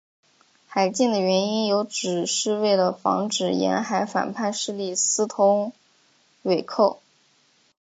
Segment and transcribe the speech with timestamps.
[0.67, 5.73] 海禁的原因有指是为了防止沿海反叛势力私通
[6.43, 6.99] 倭寇。